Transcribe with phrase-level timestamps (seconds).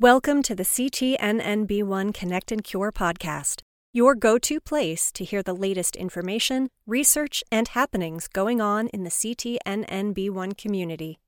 [0.00, 3.60] Welcome to the CTNNB1 Connect and Cure podcast,
[3.92, 9.04] your go to place to hear the latest information, research, and happenings going on in
[9.04, 11.18] the CTNNB1 community.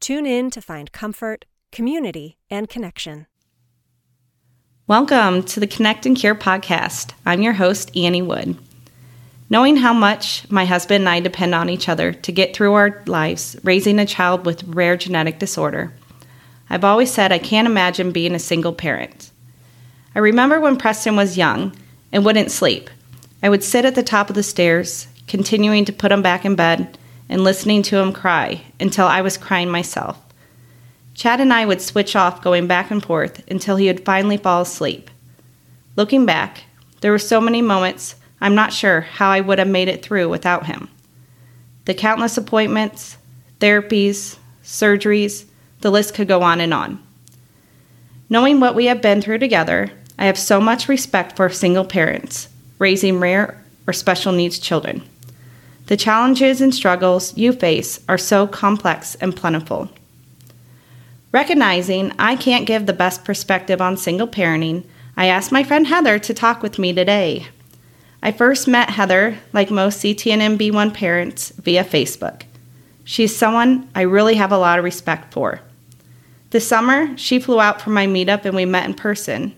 [0.00, 3.26] Tune in to find comfort, community, and connection.
[4.86, 7.12] Welcome to the Connect and Cure podcast.
[7.26, 8.56] I'm your host, Annie Wood.
[9.50, 13.02] Knowing how much my husband and I depend on each other to get through our
[13.06, 15.92] lives raising a child with rare genetic disorder,
[16.74, 19.30] I've always said I can't imagine being a single parent.
[20.12, 21.72] I remember when Preston was young
[22.10, 22.90] and wouldn't sleep.
[23.44, 26.56] I would sit at the top of the stairs, continuing to put him back in
[26.56, 30.20] bed and listening to him cry until I was crying myself.
[31.14, 34.62] Chad and I would switch off going back and forth until he would finally fall
[34.62, 35.12] asleep.
[35.94, 36.64] Looking back,
[37.02, 40.28] there were so many moments I'm not sure how I would have made it through
[40.28, 40.88] without him.
[41.84, 43.16] The countless appointments,
[43.60, 45.44] therapies, surgeries,
[45.80, 47.02] the list could go on and on.
[48.28, 52.48] Knowing what we have been through together, I have so much respect for single parents
[52.78, 55.02] raising rare or special needs children.
[55.86, 59.90] The challenges and struggles you face are so complex and plentiful.
[61.32, 64.84] Recognizing I can't give the best perspective on single parenting,
[65.16, 67.48] I asked my friend Heather to talk with me today.
[68.22, 72.42] I first met Heather, like most CTNNB1 parents, via Facebook.
[73.04, 75.60] She's someone I really have a lot of respect for.
[76.50, 79.54] This summer, she flew out for my meetup and we met in person.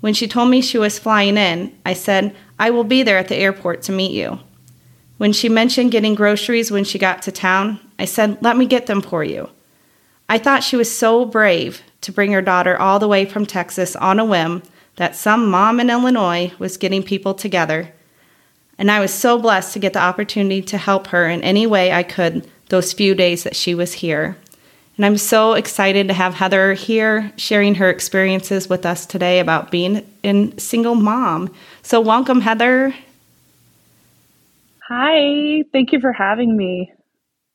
[0.00, 3.28] When she told me she was flying in, I said, I will be there at
[3.28, 4.38] the airport to meet you.
[5.16, 8.86] When she mentioned getting groceries when she got to town, I said, Let me get
[8.86, 9.48] them for you.
[10.28, 13.94] I thought she was so brave to bring her daughter all the way from Texas
[13.96, 14.62] on a whim
[14.96, 17.92] that some mom in Illinois was getting people together.
[18.76, 21.92] And I was so blessed to get the opportunity to help her in any way
[21.92, 24.36] I could those few days that she was here.
[24.96, 29.70] And I'm so excited to have Heather here sharing her experiences with us today about
[29.70, 31.52] being a single mom.
[31.82, 32.94] So, welcome, Heather.
[34.88, 36.92] Hi, thank you for having me.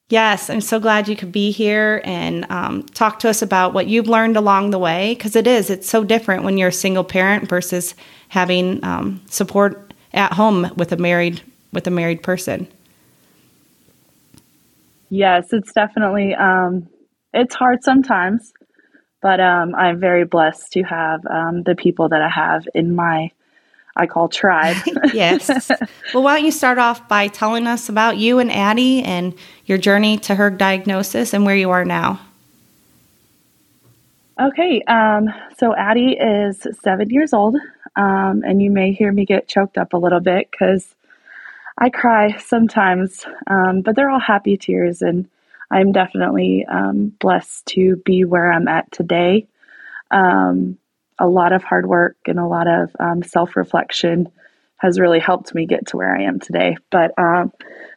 [0.09, 3.85] Yes, I'm so glad you could be here and um, talk to us about what
[3.85, 7.03] you've learned along the way because it is, it's so different when you're a single
[7.03, 7.93] parent versus
[8.29, 11.41] having um, support at home with a married
[11.71, 12.67] with a married person.
[15.09, 16.87] Yes, it's definitely um,
[17.33, 18.53] it's hard sometimes,
[19.21, 23.31] but um, I'm very blessed to have um, the people that I have in my
[23.95, 24.77] I call tribe.
[25.13, 25.49] yes.
[26.13, 29.33] Well, why don't you start off by telling us about you and Addie and
[29.65, 32.19] your journey to her diagnosis and where you are now?
[34.39, 34.81] Okay.
[34.83, 35.27] Um,
[35.57, 37.57] so Addie is seven years old,
[37.97, 40.95] um, and you may hear me get choked up a little bit because
[41.79, 45.29] I cry sometimes, um, but they're all happy tears, and
[45.71, 49.47] I'm definitely um, blessed to be where I'm at today.
[50.11, 50.77] Um,
[51.19, 54.29] a lot of hard work and a lot of um, self reflection
[54.77, 56.77] has really helped me get to where I am today.
[56.91, 57.51] But um,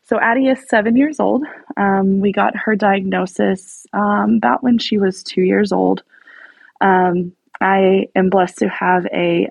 [0.04, 1.44] so Addie is seven years old.
[1.76, 6.02] Um, we got her diagnosis um, about when she was two years old.
[7.62, 9.48] I am blessed to have a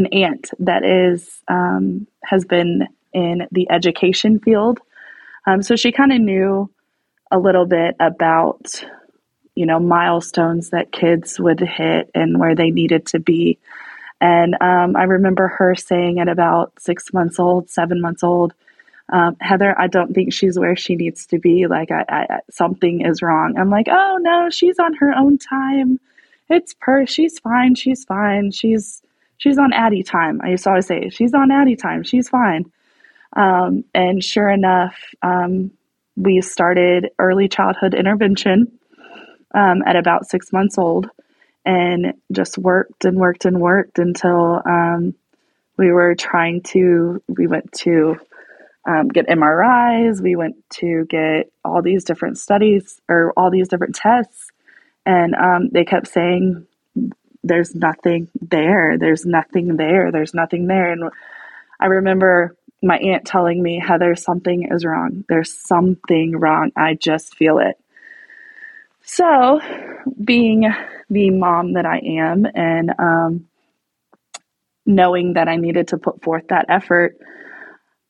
[0.00, 1.42] an aunt that is
[2.24, 4.80] has been in the education field
[5.46, 6.70] um, so she kind of knew
[7.30, 8.84] a little bit about,
[9.54, 13.58] you know, milestones that kids would hit and where they needed to be.
[14.20, 18.52] And um, I remember her saying at about six months old, seven months old,
[19.12, 21.66] um, Heather, I don't think she's where she needs to be.
[21.66, 23.56] Like, I, I, something is wrong.
[23.58, 25.98] I'm like, oh no, she's on her own time.
[26.48, 27.74] It's per, she's fine.
[27.74, 28.50] She's fine.
[28.52, 29.02] She's,
[29.40, 30.40] she's on Addie time.
[30.44, 32.04] I used to always say, she's on Addie time.
[32.04, 32.70] She's fine.
[33.34, 35.72] Um, and sure enough, um,
[36.14, 38.78] we started early childhood intervention
[39.54, 41.08] um, at about six months old
[41.64, 45.14] and just worked and worked and worked until um,
[45.78, 48.16] we were trying to, we went to
[48.86, 53.94] um, get MRIs, we went to get all these different studies or all these different
[53.94, 54.48] tests.
[55.06, 56.66] And um, they kept saying,
[57.42, 58.96] there's nothing there.
[58.98, 60.12] There's nothing there.
[60.12, 60.92] There's nothing there.
[60.92, 61.10] And
[61.78, 65.24] I remember my aunt telling me, Heather, something is wrong.
[65.28, 66.72] There's something wrong.
[66.76, 67.76] I just feel it.
[69.02, 69.60] So,
[70.22, 70.72] being
[71.08, 73.48] the mom that I am and um,
[74.86, 77.18] knowing that I needed to put forth that effort,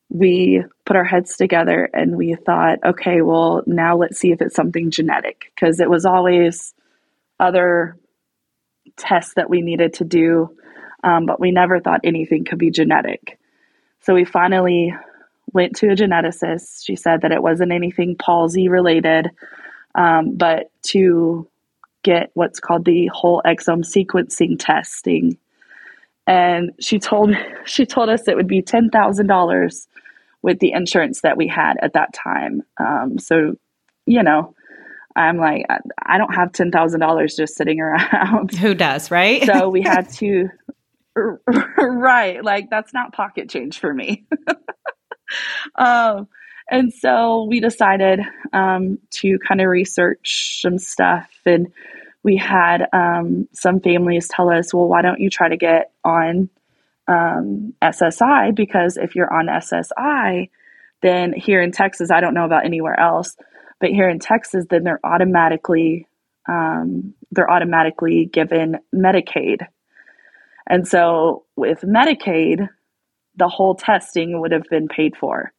[0.08, 4.56] we put our heads together and we thought, okay, well, now let's see if it's
[4.56, 5.52] something genetic.
[5.54, 6.74] Because it was always
[7.38, 7.96] other
[9.00, 10.56] tests that we needed to do,
[11.02, 13.38] um, but we never thought anything could be genetic.
[14.02, 14.94] So we finally
[15.52, 16.84] went to a geneticist.
[16.84, 19.30] She said that it wasn't anything palsy related,
[19.94, 21.48] um, but to
[22.02, 25.36] get what's called the whole exome sequencing testing.
[26.26, 29.88] And she told she told us it would be ten thousand dollars
[30.42, 32.62] with the insurance that we had at that time.
[32.78, 33.56] Um, so,
[34.06, 34.54] you know,
[35.16, 35.66] I'm like,
[35.98, 38.54] I don't have ten thousand dollars just sitting around.
[38.56, 39.44] Who does, right?
[39.44, 40.48] so we had to,
[41.78, 42.42] right?
[42.44, 44.26] Like that's not pocket change for me.
[45.76, 46.28] um,
[46.70, 48.20] and so we decided
[48.52, 51.72] um, to kind of research some stuff, and
[52.22, 56.50] we had um, some families tell us, "Well, why don't you try to get on
[57.08, 58.54] um, SSI?
[58.54, 60.50] Because if you're on SSI,
[61.02, 63.36] then here in Texas, I don't know about anywhere else,
[63.80, 66.06] but here in Texas, then they're automatically
[66.48, 69.66] um, they're automatically given Medicaid."
[70.68, 72.68] And so with Medicaid,
[73.36, 75.52] the whole testing would have been paid for.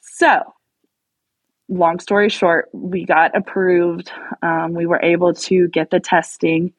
[0.00, 0.54] So,
[1.68, 4.10] long story short, we got approved.
[4.42, 6.72] Um, we were able to get the testing.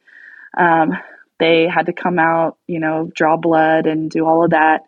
[0.58, 0.98] Um,
[1.40, 4.82] they had to come out, you know, draw blood and do all of that.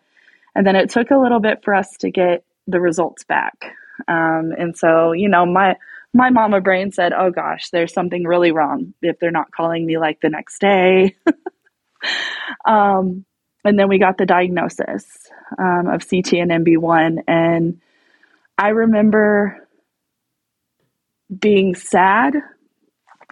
[0.54, 3.72] And then it took a little bit for us to get the results back.
[4.08, 5.76] Um, and so, you know, my
[6.12, 9.98] my mama brain said, "Oh gosh, there's something really wrong if they're not calling me
[9.98, 11.16] like the next day."
[12.64, 13.24] um,
[13.64, 15.06] and then we got the diagnosis
[15.58, 17.80] um, of CTNNB1, and
[18.58, 19.68] I remember
[21.38, 22.36] being sad.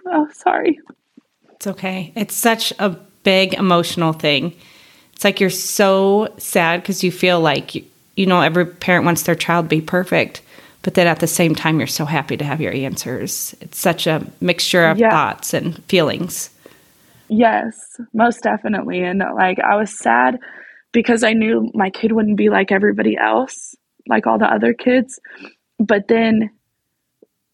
[0.05, 0.79] Oh, sorry.
[1.51, 2.13] It's okay.
[2.15, 2.89] It's such a
[3.23, 4.55] big emotional thing.
[5.13, 7.83] It's like you're so sad because you feel like, you,
[8.15, 10.41] you know, every parent wants their child to be perfect,
[10.89, 13.55] but then at the same time, you're so happy to have your answers.
[13.61, 15.11] It's such a mixture of yeah.
[15.11, 16.49] thoughts and feelings.
[17.27, 19.03] Yes, most definitely.
[19.03, 20.39] And like, I was sad
[20.91, 23.75] because I knew my kid wouldn't be like everybody else
[24.07, 25.19] like all the other kids.
[25.77, 26.49] But then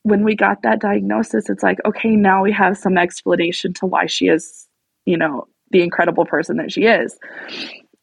[0.04, 4.06] when we got that diagnosis, it's like, okay, now we have some explanation to why
[4.06, 4.66] she is,
[5.04, 7.20] you know, the incredible person that she is.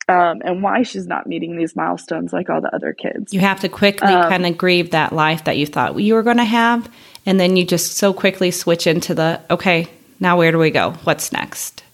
[0.08, 3.32] Um, and why she's not meeting these milestones like all the other kids.
[3.32, 6.24] You have to quickly um, kind of grieve that life that you thought you were
[6.24, 6.90] going to have.
[7.24, 9.86] And then you just so quickly switch into the, okay,
[10.18, 10.92] now where do we go?
[11.04, 11.84] What's next?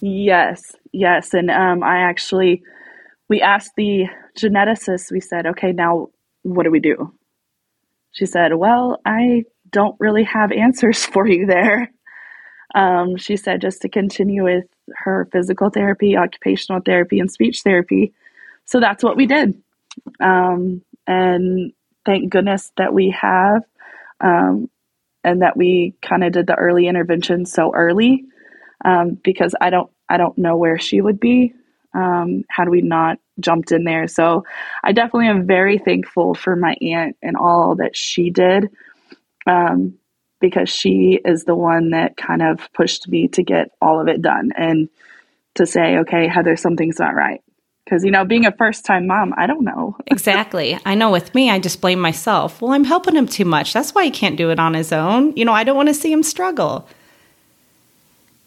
[0.00, 1.34] Yes, yes.
[1.34, 2.62] And um, I actually,
[3.28, 4.06] we asked the
[4.38, 6.08] geneticist, we said, okay, now
[6.42, 7.12] what do we do?
[8.12, 11.90] She said, well, I don't really have answers for you there.
[12.74, 14.64] Um, she said just to continue with
[14.96, 18.12] her physical therapy, occupational therapy, and speech therapy.
[18.64, 19.60] So that's what we did.
[20.20, 21.72] Um, and
[22.04, 23.62] thank goodness that we have,
[24.20, 24.70] um,
[25.24, 28.24] and that we kind of did the early intervention so early,
[28.84, 31.54] um, because I don't I don't know where she would be
[31.94, 34.08] um, had we not jumped in there.
[34.08, 34.44] So
[34.82, 38.70] I definitely am very thankful for my aunt and all that she did
[39.46, 39.98] um,
[40.40, 44.22] because she is the one that kind of pushed me to get all of it
[44.22, 44.88] done and
[45.54, 47.42] to say, okay, Heather, something's not right.
[47.84, 49.96] Because, you know, being a first time mom, I don't know.
[50.06, 50.78] exactly.
[50.84, 52.60] I know with me, I just blame myself.
[52.60, 53.72] Well, I'm helping him too much.
[53.72, 55.34] That's why he can't do it on his own.
[55.36, 56.88] You know, I don't want to see him struggle.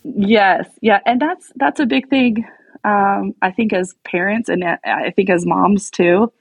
[0.03, 0.69] Yes.
[0.81, 0.99] Yeah.
[1.05, 2.45] And that's, that's a big thing
[2.83, 6.31] um, I think as parents and I think as moms too,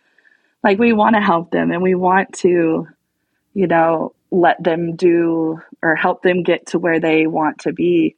[0.65, 2.87] like we want to help them and we want to,
[3.55, 8.17] you know, let them do or help them get to where they want to be.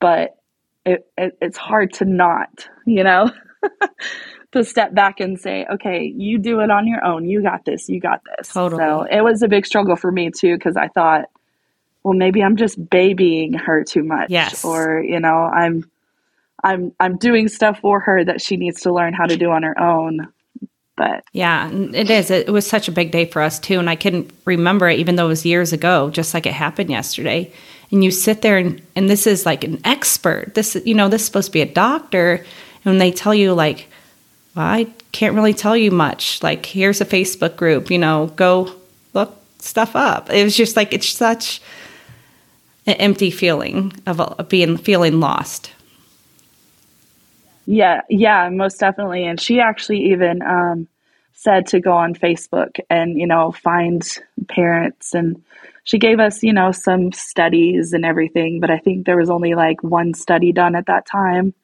[0.00, 0.36] But
[0.84, 3.30] it, it it's hard to not, you know,
[4.52, 7.26] to step back and say, okay, you do it on your own.
[7.26, 7.88] You got this.
[7.88, 8.48] You got this.
[8.48, 8.82] Totally.
[8.82, 11.26] So it was a big struggle for me too, because I thought,
[12.02, 14.30] well, maybe I'm just babying her too much.
[14.30, 14.64] Yes.
[14.64, 15.90] Or, you know, I'm
[16.62, 19.62] I'm I'm doing stuff for her that she needs to learn how to do on
[19.62, 20.28] her own.
[21.00, 22.30] But yeah, it is.
[22.30, 25.16] It was such a big day for us too, and I couldn't remember it, even
[25.16, 27.50] though it was years ago, just like it happened yesterday.
[27.90, 30.54] And you sit there, and and this is like an expert.
[30.54, 32.44] This you know, this is supposed to be a doctor,
[32.84, 33.88] and they tell you like,
[34.54, 36.42] well, I can't really tell you much.
[36.42, 37.90] Like, here's a Facebook group.
[37.90, 38.70] You know, go
[39.14, 40.28] look stuff up.
[40.28, 41.62] It was just like it's such
[42.86, 45.70] an empty feeling of being feeling lost.
[47.66, 49.24] Yeah, yeah, most definitely.
[49.26, 50.88] And she actually even um,
[51.32, 54.02] said to go on Facebook and, you know, find
[54.48, 55.14] parents.
[55.14, 55.42] And
[55.84, 58.60] she gave us, you know, some studies and everything.
[58.60, 61.54] But I think there was only like one study done at that time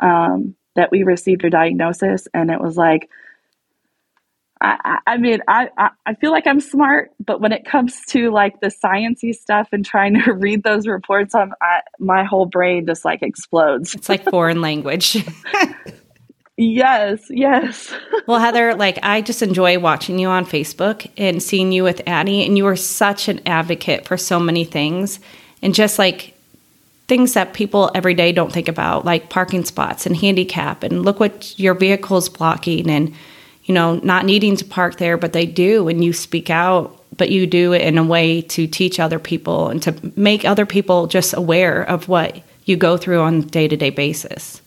[0.00, 2.28] um, that we received her diagnosis.
[2.34, 3.10] And it was like,
[4.62, 5.68] I, I mean, I,
[6.06, 9.84] I feel like I'm smart, but when it comes to like the sciency stuff and
[9.84, 11.52] trying to read those reports, I'm,
[11.98, 13.94] my whole brain just like explodes.
[13.94, 15.24] It's like foreign language.
[16.58, 17.92] Yes, yes.
[18.26, 22.44] well, Heather, like I just enjoy watching you on Facebook and seeing you with Addie,
[22.44, 25.18] and you are such an advocate for so many things.
[25.62, 26.34] And just like
[27.08, 31.18] things that people every day don't think about, like parking spots and handicap, and look
[31.18, 33.14] what your vehicle is blocking, and
[33.64, 37.30] you know, not needing to park there, but they do, and you speak out, but
[37.30, 41.06] you do it in a way to teach other people and to make other people
[41.06, 44.60] just aware of what you go through on a day to day basis.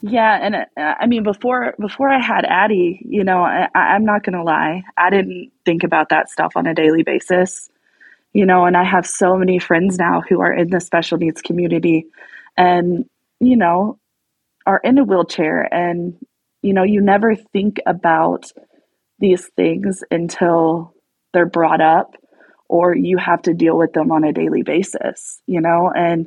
[0.00, 4.22] Yeah, and uh, I mean before before I had Addie, you know, I, I'm not
[4.22, 7.68] gonna lie, I didn't think about that stuff on a daily basis
[8.32, 11.42] you know, and I have so many friends now who are in the special needs
[11.42, 12.06] community
[12.56, 13.04] and,
[13.40, 13.98] you know,
[14.66, 15.62] are in a wheelchair.
[15.72, 16.14] And,
[16.62, 18.50] you know, you never think about
[19.18, 20.94] these things until
[21.32, 22.14] they're brought up
[22.68, 25.90] or you have to deal with them on a daily basis, you know?
[25.94, 26.26] And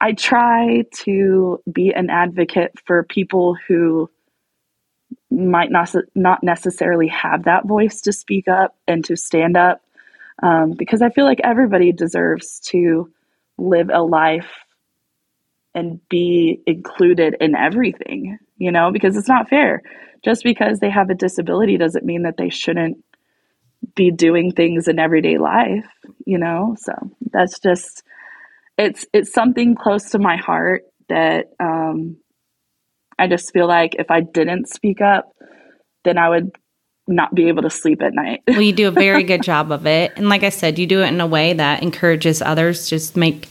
[0.00, 4.10] I try to be an advocate for people who
[5.30, 9.80] might not not necessarily have that voice to speak up and to stand up
[10.42, 13.10] um, because I feel like everybody deserves to
[13.58, 14.50] live a life
[15.74, 19.82] and be included in everything, you know, because it's not fair.
[20.24, 23.04] Just because they have a disability doesn't mean that they shouldn't
[23.94, 25.86] be doing things in everyday life,
[26.24, 26.76] you know?
[26.78, 26.92] So
[27.32, 28.02] that's just
[28.78, 32.16] it's it's something close to my heart that um
[33.18, 35.32] I just feel like if I didn't speak up,
[36.04, 36.50] then I would
[37.06, 38.42] not be able to sleep at night.
[38.48, 40.12] well, you do a very good job of it.
[40.16, 43.48] And like I said, you do it in a way that encourages others just make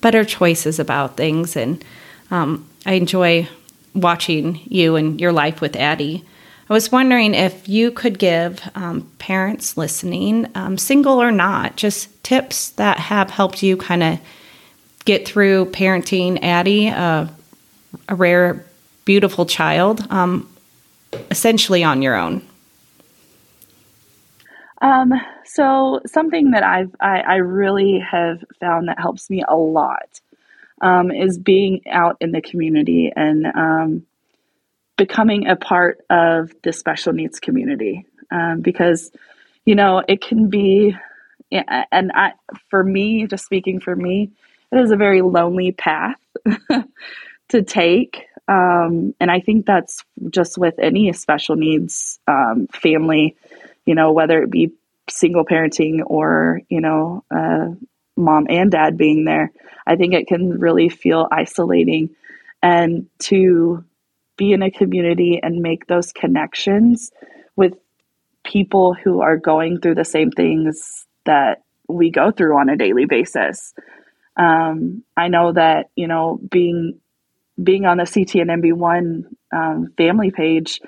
[0.00, 1.56] better choices about things.
[1.56, 1.84] And
[2.30, 3.48] um, I enjoy
[3.94, 6.24] watching you and your life with Addie.
[6.70, 12.22] I was wondering if you could give um, parents listening, um, single or not, just
[12.24, 14.20] tips that have helped you kind of
[15.04, 17.26] get through parenting Addie, uh,
[18.08, 18.64] a rare,
[19.04, 20.48] beautiful child, um,
[21.30, 22.42] essentially on your own.
[24.80, 25.12] Um,
[25.44, 30.20] so something that I've I, I, really have found that helps me a lot
[30.82, 34.06] um, is being out in the community and um,
[34.96, 38.06] becoming a part of the special needs community.
[38.30, 39.10] Um, because
[39.66, 40.96] you know it can be
[41.50, 42.32] and I
[42.70, 44.30] for me just speaking for me
[44.72, 46.16] it is a very lonely path
[47.50, 48.24] to take.
[48.48, 53.36] Um, and I think that's just with any special needs um, family
[53.84, 54.72] you know, whether it be
[55.08, 57.68] single parenting or, you know, uh,
[58.16, 59.52] mom and dad being there,
[59.86, 62.10] I think it can really feel isolating.
[62.62, 63.84] And to
[64.36, 67.10] be in a community and make those connections
[67.56, 67.74] with
[68.44, 73.04] people who are going through the same things that we go through on a daily
[73.04, 73.74] basis.
[74.36, 76.98] Um, I know that, you know, being
[77.62, 80.80] being on the CTNNB1 um, family page,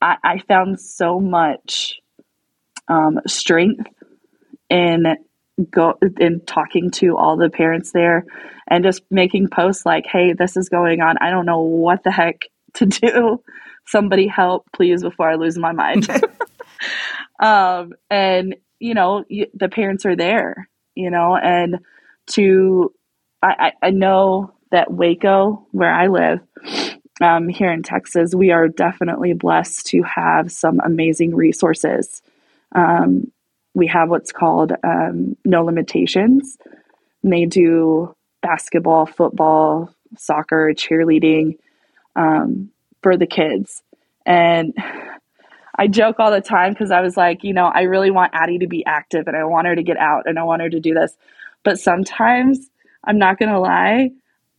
[0.00, 2.00] I, I found so much
[2.86, 3.86] um, strength
[4.70, 5.16] in
[5.70, 8.24] go in talking to all the parents there
[8.68, 11.16] and just making posts like hey this is going on.
[11.20, 12.42] I don't know what the heck
[12.74, 13.42] to do.
[13.86, 16.08] Somebody help please before i lose my mind.
[17.40, 21.78] Um, and you know you, the parents are there you know and
[22.28, 22.92] to
[23.42, 26.40] I, I know that waco where i live
[27.20, 32.22] um, here in texas we are definitely blessed to have some amazing resources.
[32.74, 33.30] Um,
[33.78, 36.58] we have what's called um, No Limitations.
[37.22, 41.58] And they do basketball, football, soccer, cheerleading
[42.16, 42.70] um,
[43.02, 43.82] for the kids.
[44.26, 44.74] And
[45.76, 48.58] I joke all the time because I was like, you know, I really want Addie
[48.58, 50.80] to be active and I want her to get out and I want her to
[50.80, 51.16] do this.
[51.62, 52.68] But sometimes,
[53.04, 54.10] I'm not going to lie,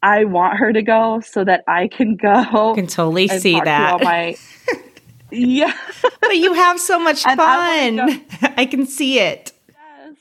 [0.01, 2.71] I want her to go so that I can go.
[2.71, 3.91] I can totally see that.
[3.91, 4.37] all my
[5.31, 5.73] yeah.
[6.21, 7.37] but you have so much fun.
[7.39, 8.23] I,
[8.57, 9.51] I, can see it.
[9.67, 10.15] Yes.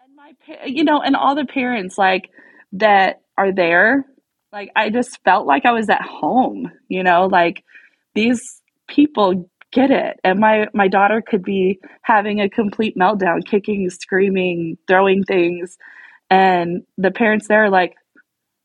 [0.00, 0.32] And my,
[0.66, 2.30] you know, and all the parents like
[2.72, 4.06] that are there,
[4.52, 7.64] like I just felt like I was at home, you know, like
[8.14, 10.20] these people get it.
[10.22, 15.78] And my my daughter could be having a complete meltdown, kicking, screaming, throwing things,
[16.28, 17.94] and the parents there are like,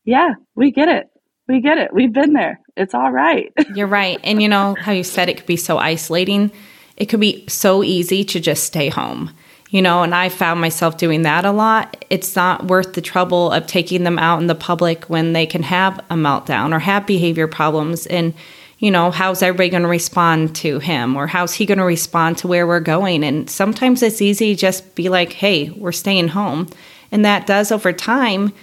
[0.04, 1.08] "Yeah, we get it
[1.48, 1.92] we get it.
[1.92, 2.60] We've been there.
[2.76, 3.52] It's all right.
[3.74, 4.20] You're right.
[4.22, 6.52] And you know how you said it could be so isolating?
[6.96, 9.30] It could be so easy to just stay home.
[9.70, 12.04] You know, and I found myself doing that a lot.
[12.08, 15.62] It's not worth the trouble of taking them out in the public when they can
[15.62, 18.06] have a meltdown or have behavior problems.
[18.06, 18.32] And,
[18.78, 22.38] you know, how's everybody going to respond to him or how's he going to respond
[22.38, 23.22] to where we're going?
[23.22, 26.68] And sometimes it's easy just be like, hey, we're staying home.
[27.12, 28.54] And that does over time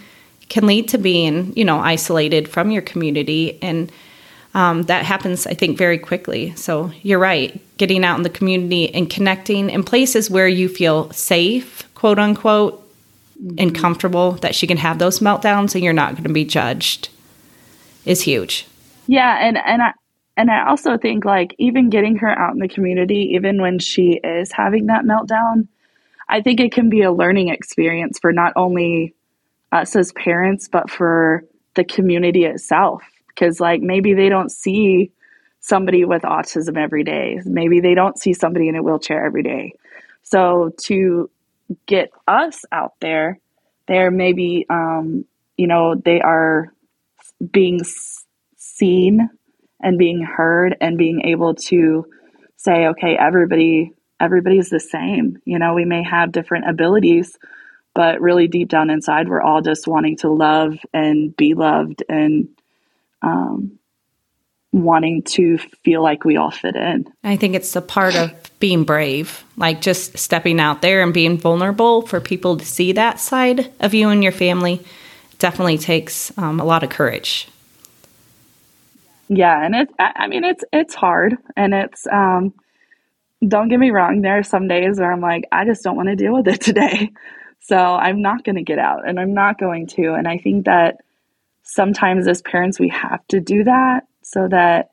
[0.50, 3.58] can lead to being, you know, isolated from your community.
[3.62, 3.92] And
[4.54, 6.56] um, that happens, I think, very quickly.
[6.56, 7.60] So you're right.
[7.78, 12.82] Getting out in the community and connecting in places where you feel safe, quote unquote,
[13.38, 13.56] mm-hmm.
[13.58, 17.10] and comfortable that she can have those meltdowns and you're not going to be judged
[18.06, 18.68] is huge.
[19.08, 19.94] Yeah, and and I
[20.38, 24.20] and I also think like even getting her out in the community, even when she
[24.24, 25.68] is having that meltdown,
[26.30, 29.14] I think it can be a learning experience for not only
[29.72, 31.44] us as parents, but for
[31.76, 33.04] the community itself.
[33.28, 35.12] Because like maybe they don't see
[35.60, 37.40] somebody with autism every day.
[37.46, 39.74] Maybe they don't see somebody in a wheelchair every day.
[40.24, 41.30] So to
[41.88, 43.40] get us out there
[43.88, 45.26] there maybe um,
[45.58, 46.72] you know they are
[47.52, 47.82] being
[48.58, 49.30] seen
[49.82, 52.06] and being heard and being able to
[52.58, 55.38] say okay everybody everybody's the same.
[55.46, 57.38] You know we may have different abilities
[57.96, 62.48] but really deep down inside we're all just wanting to love and be loved and
[63.24, 63.80] um,
[64.75, 67.06] wanting to feel like we all fit in.
[67.24, 71.38] I think it's a part of being brave, like just stepping out there and being
[71.38, 74.86] vulnerable for people to see that side of you and your family.
[75.40, 77.48] Definitely takes um, a lot of courage.
[79.28, 82.54] Yeah, and it's I mean it's it's hard and it's um
[83.46, 86.10] don't get me wrong, there are some days where I'm like I just don't want
[86.10, 87.12] to deal with it today.
[87.68, 90.66] So I'm not going to get out and I'm not going to and I think
[90.66, 90.98] that
[91.64, 94.92] sometimes as parents, we have to do that so that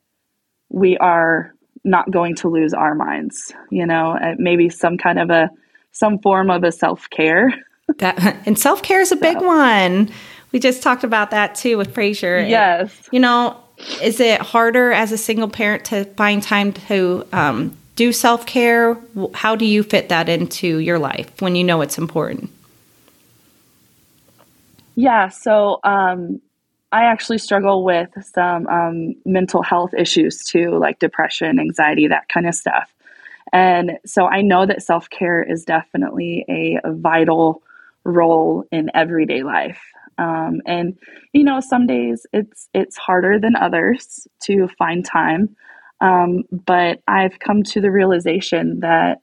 [0.71, 5.51] we are not going to lose our minds, you know, maybe some kind of a,
[5.93, 7.53] some form of a self care.
[7.99, 9.47] that and self care is a big so.
[9.47, 10.11] one.
[10.53, 12.41] We just talked about that too with Frazier.
[12.41, 13.09] Yes.
[13.13, 13.57] you know,
[14.01, 18.97] is it harder as a single parent to find time to um, do self care?
[19.35, 22.51] How do you fit that into your life when you know it's important?
[24.95, 25.29] Yeah.
[25.29, 26.41] So, um,
[26.93, 32.47] I actually struggle with some um, mental health issues too, like depression, anxiety, that kind
[32.47, 32.93] of stuff.
[33.53, 37.63] And so I know that self care is definitely a, vital
[38.05, 39.81] role in everyday life.
[40.19, 40.99] Um, and
[41.33, 45.57] you know, some days it's it's harder than others to find time.
[46.01, 49.21] Um, but I've come to the realization that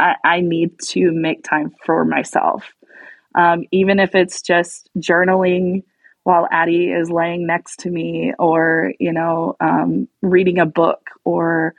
[0.00, 2.72] I, I need to make time for myself,
[3.34, 5.82] um, even if it's just journaling
[6.24, 11.74] while Addie is laying next to me, or, you know, um, reading a book, or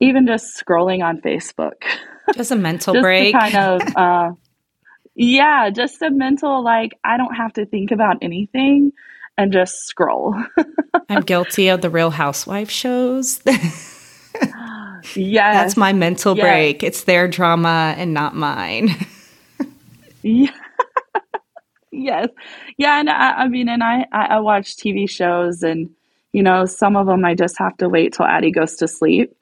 [0.00, 1.82] even just scrolling on Facebook.
[2.34, 3.32] Just a mental just break.
[3.32, 4.32] kind of, uh,
[5.14, 8.92] yeah, just a mental, like, I don't have to think about anything
[9.38, 10.34] and just scroll.
[11.08, 13.40] I'm guilty of the Real Housewife shows.
[15.14, 15.54] yeah.
[15.54, 16.44] That's my mental yes.
[16.44, 16.82] break.
[16.82, 18.90] It's their drama and not mine.
[20.22, 20.50] yeah
[21.98, 22.28] yes.
[22.76, 23.00] Yeah.
[23.00, 25.90] And I, I mean, and I, I watch TV shows and,
[26.32, 29.34] you know, some of them I just have to wait till Addie goes to sleep.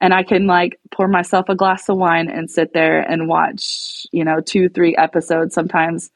[0.00, 4.06] And I can like pour myself a glass of wine and sit there and watch,
[4.12, 5.54] you know, two, three episodes.
[5.54, 6.10] Sometimes,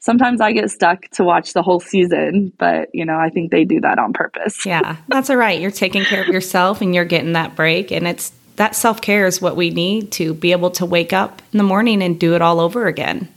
[0.00, 3.64] sometimes I get stuck to watch the whole season, but, you know, I think they
[3.64, 4.66] do that on purpose.
[4.66, 5.60] yeah, that's all right.
[5.60, 7.92] You're taking care of yourself and you're getting that break.
[7.92, 11.40] And it's that self care is what we need to be able to wake up
[11.52, 13.28] in the morning and do it all over again.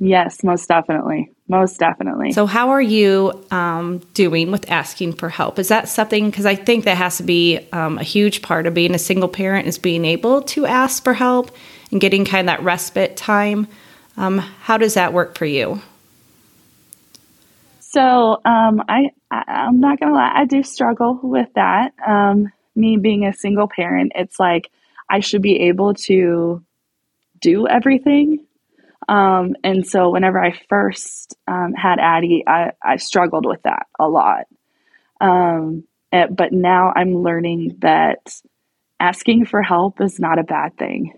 [0.00, 1.32] Yes, most definitely.
[1.48, 2.32] Most definitely.
[2.32, 5.58] So, how are you um, doing with asking for help?
[5.58, 6.30] Is that something?
[6.30, 9.28] Because I think that has to be um, a huge part of being a single
[9.28, 11.50] parent is being able to ask for help
[11.90, 13.66] and getting kind of that respite time.
[14.16, 15.80] Um, how does that work for you?
[17.80, 21.92] So, um, I, I am not gonna lie, I do struggle with that.
[22.06, 24.70] Um, me being a single parent, it's like
[25.08, 26.62] I should be able to
[27.40, 28.44] do everything
[29.08, 34.06] um, and so whenever I first um, had Addie, I, I struggled with that a
[34.06, 34.44] lot.
[35.20, 38.34] Um, it, eh, but now I'm learning that
[39.00, 41.14] asking for help is not a bad thing,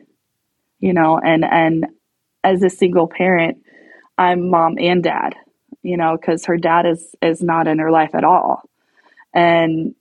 [0.78, 1.86] you know, and, and
[2.44, 3.58] as a single parent,
[4.16, 5.34] I'm mom and dad,
[5.82, 8.62] you know, cause her dad is, is not in her life at all.
[9.34, 9.94] And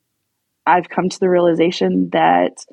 [0.65, 2.65] I've come to the realization that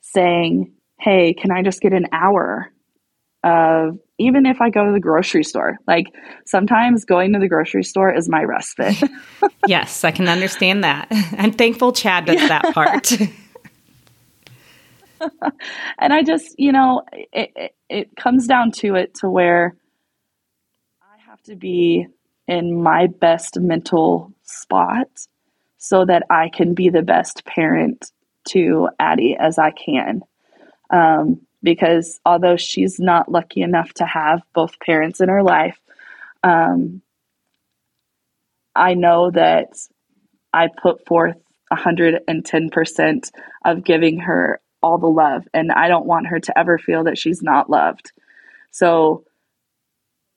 [0.00, 2.72] saying, Hey, can I just get an hour
[3.46, 5.78] of even if I go to the grocery store.
[5.86, 6.06] Like
[6.46, 9.00] sometimes going to the grocery store is my respite.
[9.66, 11.06] yes, I can understand that.
[11.38, 12.48] I'm thankful Chad does yeah.
[12.48, 13.12] that part.
[15.98, 19.76] and I just, you know, it, it, it comes down to it to where
[21.00, 22.08] I have to be
[22.48, 25.08] in my best mental spot
[25.78, 28.10] so that I can be the best parent
[28.48, 30.22] to Addie as I can.
[30.90, 35.76] Um, because although she's not lucky enough to have both parents in her life,
[36.44, 37.02] um,
[38.76, 39.70] I know that
[40.52, 41.36] I put forth
[41.72, 43.30] 110%
[43.64, 45.42] of giving her all the love.
[45.52, 48.12] And I don't want her to ever feel that she's not loved.
[48.70, 49.24] So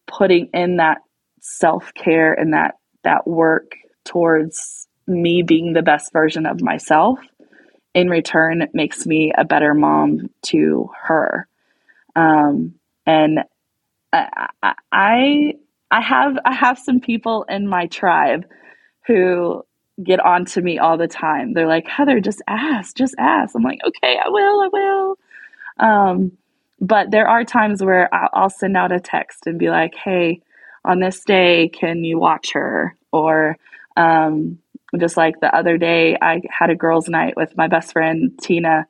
[0.08, 0.98] putting in that
[1.42, 7.20] self care and that, that work towards me being the best version of myself
[8.00, 11.48] in return makes me a better mom to her.
[12.16, 13.40] Um, and
[14.14, 14.50] I,
[14.92, 15.54] I,
[15.92, 18.46] I have I have some people in my tribe
[19.06, 19.64] who
[20.02, 21.54] get on to me all the time.
[21.54, 23.54] They're like, Heather, just ask, just ask.
[23.56, 25.18] I'm like, okay, I will, I will.
[25.80, 26.32] Um,
[26.80, 30.42] but there are times where I'll send out a text and be like, hey,
[30.86, 32.96] on this day, can you watch her?
[33.12, 33.58] Or
[33.98, 34.60] um,
[34.98, 38.88] just like the other day, I had a girls' night with my best friend, Tina,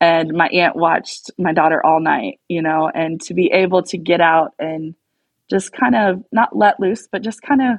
[0.00, 3.98] and my aunt watched my daughter all night, you know, and to be able to
[3.98, 4.94] get out and
[5.50, 7.78] just kind of not let loose, but just kind of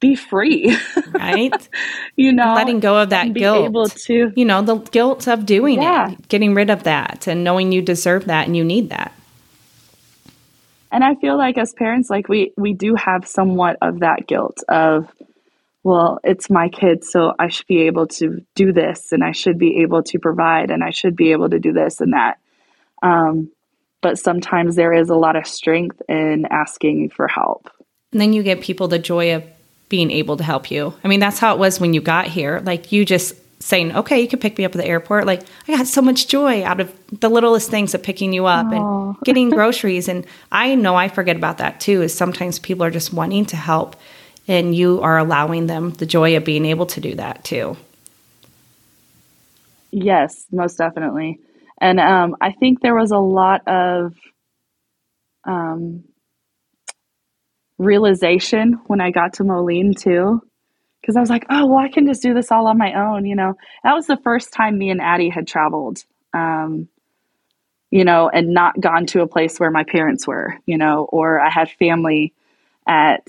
[0.00, 0.76] be free.
[1.12, 1.68] Right.
[2.16, 3.66] you know, letting go of that guilt.
[3.66, 6.10] able to, you know, the guilt of doing yeah.
[6.12, 9.12] it, getting rid of that and knowing you deserve that and you need that.
[10.90, 14.62] And I feel like as parents, like we, we do have somewhat of that guilt
[14.68, 15.10] of,
[15.86, 19.56] well, it's my kid, so I should be able to do this and I should
[19.56, 22.40] be able to provide and I should be able to do this and that.
[23.04, 23.52] Um,
[24.00, 27.70] but sometimes there is a lot of strength in asking for help.
[28.10, 29.44] And then you get people the joy of
[29.88, 30.92] being able to help you.
[31.04, 32.60] I mean, that's how it was when you got here.
[32.64, 35.24] Like you just saying, okay, you can pick me up at the airport.
[35.24, 38.66] Like I got so much joy out of the littlest things of picking you up
[38.66, 39.10] Aww.
[39.10, 40.08] and getting groceries.
[40.08, 43.56] And I know I forget about that too, is sometimes people are just wanting to
[43.56, 43.94] help
[44.48, 47.76] and you are allowing them the joy of being able to do that too.
[49.90, 51.40] Yes, most definitely.
[51.80, 54.14] And um, I think there was a lot of
[55.46, 56.04] um,
[57.78, 60.42] realization when I got to Moline too.
[61.00, 63.26] Because I was like, oh, well, I can just do this all on my own.
[63.26, 63.54] You know,
[63.84, 66.04] that was the first time me and Addie had traveled,
[66.34, 66.88] um,
[67.92, 71.38] you know, and not gone to a place where my parents were, you know, or
[71.38, 72.34] I had family
[72.88, 73.22] at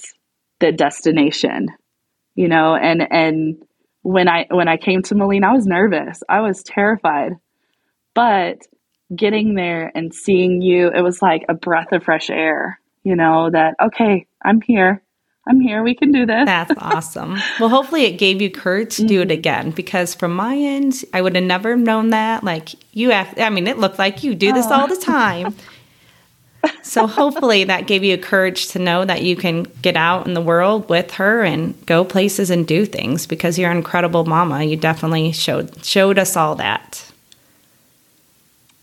[0.59, 1.67] the destination,
[2.35, 3.63] you know, and, and,
[4.07, 6.23] when I when I came to Moline, I was nervous.
[6.29, 7.33] I was terrified.
[8.13, 8.65] But
[9.13, 13.49] getting there and seeing you, it was like a breath of fresh air, you know,
[13.49, 15.03] that okay, I'm here.
[15.45, 15.83] I'm here.
[15.83, 16.45] We can do this.
[16.45, 17.37] That's awesome.
[17.59, 19.39] Well, hopefully it gave you courage to do it mm-hmm.
[19.39, 22.45] again because from my end, I would have never known that.
[22.45, 24.73] Like you, have, I mean, it looked like you do this oh.
[24.73, 25.53] all the time.
[26.81, 30.41] so hopefully that gave you courage to know that you can get out in the
[30.41, 34.63] world with her and go places and do things because you're an incredible mama.
[34.63, 37.03] You definitely showed showed us all that.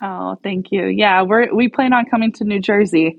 [0.01, 0.87] Oh, thank you.
[0.87, 3.19] Yeah, we're we plan on coming to New Jersey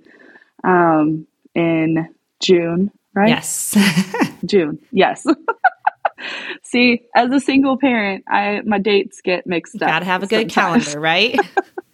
[0.63, 2.07] um, in
[2.39, 3.29] June, right?
[3.29, 3.75] Yes.
[4.45, 4.79] June.
[4.91, 5.25] Yes.
[6.63, 9.89] See, as a single parent, I my dates get mixed up.
[9.89, 10.85] Gotta have a good sometimes.
[10.85, 11.39] calendar, right?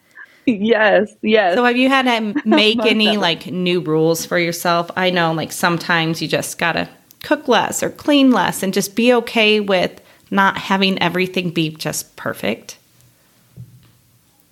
[0.62, 1.56] yes, yes.
[1.56, 4.90] So have you had to make any like new rules for yourself?
[4.96, 6.90] I know like sometimes you just gotta
[7.24, 12.16] cook less or clean less and just be okay with not having everything be just
[12.16, 12.78] perfect.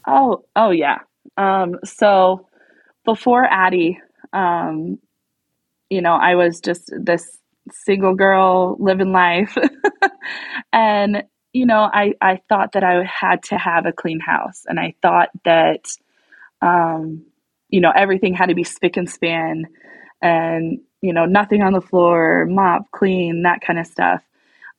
[0.08, 1.00] Oh, oh yeah.
[1.38, 2.48] Um, so
[3.06, 4.00] before Addie,
[4.34, 5.00] um,
[5.90, 7.38] you know, I was just this
[7.72, 9.58] single girl living life.
[10.74, 14.64] and, you know, I, I thought that I had to have a clean house.
[14.68, 15.86] And I thought that,
[16.62, 17.26] um,
[17.70, 19.66] you know, everything had to be spick and span
[20.22, 24.24] and, you know, nothing on the floor, mop, clean, that kind of stuff.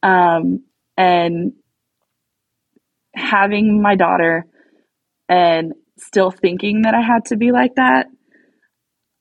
[0.02, 0.64] Um,
[0.96, 1.54] and
[3.14, 4.46] having my daughter
[5.28, 8.06] and still thinking that I had to be like that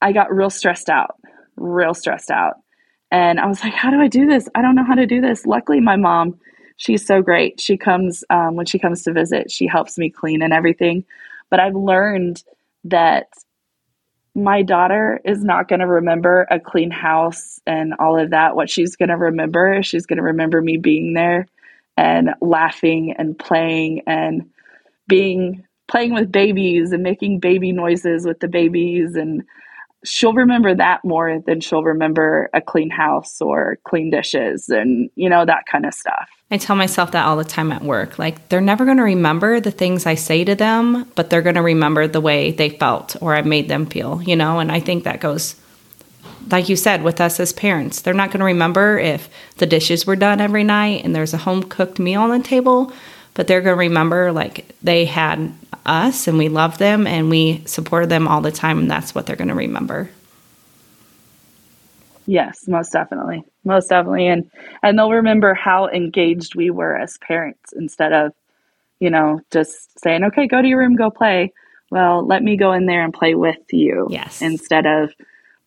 [0.00, 1.16] I got real stressed out,
[1.56, 2.54] real stressed out.
[3.10, 4.48] And I was like, how do I do this?
[4.54, 5.44] I don't know how to do this.
[5.44, 6.38] Luckily, my mom,
[6.80, 7.60] she's so great.
[7.60, 11.04] She comes, um, when she comes to visit, she helps me clean and everything.
[11.50, 12.42] But I've learned
[12.84, 13.26] that
[14.34, 18.56] my daughter is not going to remember a clean house and all of that.
[18.56, 21.46] What she's going to remember she's going to remember me being there
[21.98, 24.48] and laughing and playing and
[25.06, 29.42] being playing with babies and making baby noises with the babies and
[30.04, 35.28] she'll remember that more than she'll remember a clean house or clean dishes and you
[35.28, 36.28] know that kind of stuff.
[36.50, 38.18] I tell myself that all the time at work.
[38.18, 41.54] Like they're never going to remember the things I say to them, but they're going
[41.54, 44.58] to remember the way they felt or I made them feel, you know?
[44.58, 45.56] And I think that goes
[46.50, 48.00] like you said with us as parents.
[48.00, 51.38] They're not going to remember if the dishes were done every night and there's a
[51.38, 52.92] home cooked meal on the table,
[53.34, 55.52] but they're going to remember like they had
[55.90, 59.26] us and we love them and we support them all the time and that's what
[59.26, 60.08] they're going to remember
[62.30, 63.42] Yes, most definitely.
[63.64, 64.28] Most definitely.
[64.28, 64.48] And
[64.84, 68.32] and they'll remember how engaged we were as parents instead of,
[69.00, 71.52] you know, just saying, Okay, go to your room, go play.
[71.90, 74.06] Well, let me go in there and play with you.
[74.10, 74.42] Yes.
[74.42, 75.12] Instead of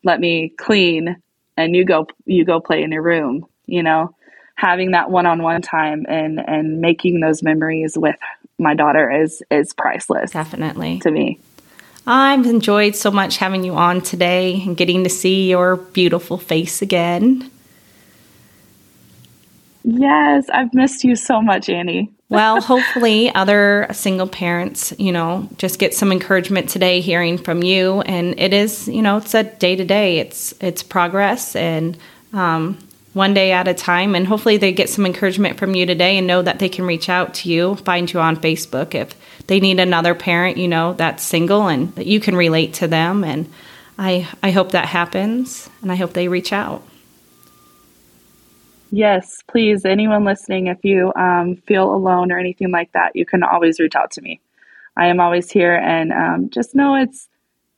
[0.06, 1.18] let me clean
[1.58, 4.16] and you go you go play in your room, you know.
[4.56, 8.16] Having that one on one time and and making those memories with
[8.60, 10.32] my daughter is is priceless.
[10.32, 11.00] Definitely.
[11.00, 11.40] To me.
[12.06, 16.82] I've enjoyed so much having you on today and getting to see your beautiful face
[16.82, 17.50] again.
[19.86, 22.10] Yes, I've missed you so much, Annie.
[22.30, 28.02] well, hopefully, other single parents, you know, just get some encouragement today hearing from you.
[28.02, 30.20] And it is, you know, it's a day to day.
[30.20, 31.98] It's it's progress and
[32.34, 32.78] um,
[33.14, 34.16] one day at a time.
[34.16, 37.10] And hopefully, they get some encouragement from you today and know that they can reach
[37.10, 39.16] out to you, find you on Facebook if
[39.48, 43.24] they need another parent, you know, that's single and that you can relate to them.
[43.24, 43.52] And
[43.98, 46.84] I I hope that happens, and I hope they reach out.
[48.92, 49.86] Yes, please.
[49.86, 53.96] Anyone listening, if you um, feel alone or anything like that, you can always reach
[53.96, 54.40] out to me.
[54.96, 57.28] I am always here, and um, just know it's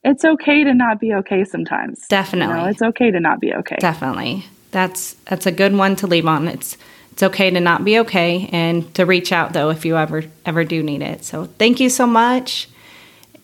[0.04, 2.06] it's okay to not be okay sometimes.
[2.08, 3.78] Definitely, you know, it's okay to not be okay.
[3.80, 4.46] Definitely,
[4.76, 6.50] that's that's a good one to leave on.
[6.50, 6.78] It's
[7.14, 10.66] it's okay to not be okay, and to reach out though if you ever ever
[10.66, 11.24] do need it.
[11.24, 12.68] So thank you so much.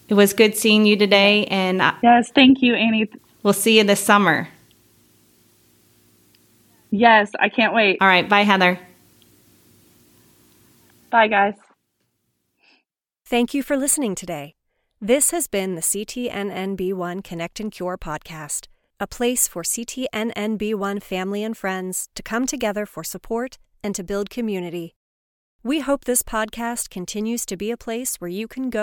[0.10, 3.10] It was good seeing you today, and I, yes, thank you, Annie.
[3.44, 4.50] We'll see you this summer.
[6.92, 8.00] Yes, I can't wait.
[8.02, 8.28] All right.
[8.28, 8.78] Bye, Heather.
[11.10, 11.54] Bye, guys.
[13.26, 14.56] Thank you for listening today.
[15.00, 18.68] This has been the CTNNB1 Connect and Cure podcast,
[19.02, 24.30] a place for CTNNB1 family and friends to come together for support and to build
[24.30, 24.94] community.
[25.64, 28.80] We hope this podcast continues to be a place where you can go